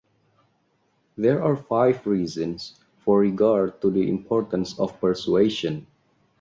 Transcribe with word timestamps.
There 1.15 1.43
are 1.43 1.55
five 1.55 2.07
reasons 2.07 2.73
for 3.05 3.19
regard 3.19 3.79
to 3.81 3.91
the 3.91 4.09
importance 4.09 4.79
of 4.79 4.99
persuasion. 4.99 5.85